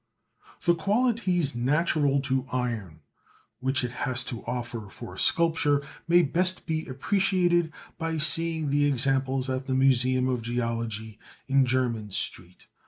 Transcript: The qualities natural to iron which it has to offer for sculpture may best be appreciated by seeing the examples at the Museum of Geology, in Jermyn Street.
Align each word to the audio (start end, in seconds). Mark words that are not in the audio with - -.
The 0.65 0.73
qualities 0.73 1.53
natural 1.53 2.21
to 2.21 2.47
iron 2.51 3.01
which 3.59 3.83
it 3.83 3.91
has 3.91 4.23
to 4.23 4.43
offer 4.45 4.89
for 4.89 5.15
sculpture 5.15 5.83
may 6.07 6.23
best 6.23 6.65
be 6.65 6.87
appreciated 6.87 7.71
by 7.99 8.17
seeing 8.17 8.71
the 8.71 8.85
examples 8.85 9.47
at 9.47 9.67
the 9.67 9.75
Museum 9.75 10.27
of 10.27 10.41
Geology, 10.41 11.19
in 11.45 11.67
Jermyn 11.67 12.09
Street. 12.11 12.65